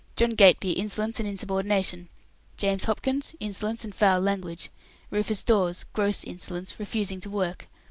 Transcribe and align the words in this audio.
John 0.15 0.31
Gateby, 0.31 0.71
insolence 0.77 1.19
and 1.19 1.29
insubordination. 1.29 2.09
James 2.57 2.85
Hopkins, 2.85 3.35
insolence 3.39 3.83
and 3.83 3.93
foul 3.93 4.19
language. 4.19 4.71
Rufus 5.11 5.43
Dawes, 5.43 5.85
gross 5.93 6.23
insolence, 6.23 6.79
refusing 6.79 7.19
to 7.19 7.29
work. 7.29 7.67